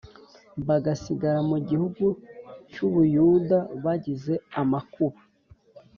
bagasigara 0.67 1.39
mu 1.49 1.57
gihugu 1.69 2.05
cy 2.71 2.77
u 2.87 2.89
Buyuda 2.93 3.59
bagize 3.83 4.33
amakuba 4.61 5.19